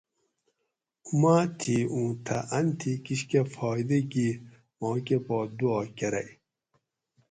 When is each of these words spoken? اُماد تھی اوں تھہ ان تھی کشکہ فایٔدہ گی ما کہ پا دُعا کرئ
اُماد 1.07 1.49
تھی 1.59 1.77
اوں 1.93 2.09
تھہ 2.25 2.37
ان 2.57 2.65
تھی 2.79 2.91
کشکہ 3.05 3.41
فایٔدہ 3.53 3.99
گی 4.11 4.29
ما 4.79 4.89
کہ 5.05 5.17
پا 5.25 5.37
دُعا 5.57 5.81
کرئ 5.97 6.29